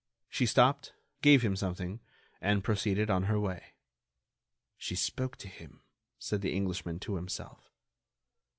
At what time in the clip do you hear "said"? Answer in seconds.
6.17-6.41